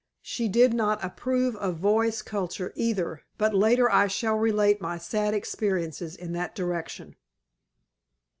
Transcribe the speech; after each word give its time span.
She 0.23 0.47
did 0.47 0.73
not 0.73 1.03
approve 1.05 1.55
of 1.57 1.77
voice 1.77 2.23
culture, 2.23 2.73
either, 2.75 3.21
but 3.37 3.53
later 3.53 3.87
I 3.87 4.07
shall 4.07 4.35
relate 4.35 4.81
my 4.81 4.97
sad 4.97 5.35
experiences 5.35 6.15
in 6.15 6.31
that 6.33 6.55
direction. 6.55 7.17